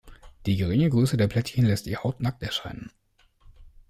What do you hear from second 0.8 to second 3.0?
Größe der Plättchen lässt die Haut nackt erscheinen.